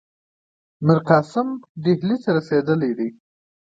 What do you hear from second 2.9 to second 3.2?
دی.